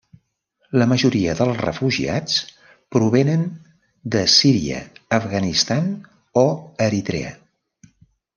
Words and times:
La 0.81 0.85
majoria 0.91 1.33
dels 1.41 1.59
refugiats 1.65 2.37
provenen 2.95 3.43
de 4.17 4.23
Síria, 4.37 4.81
Afganistan 5.19 5.91
o 6.45 6.45
Eritrea. 6.89 7.37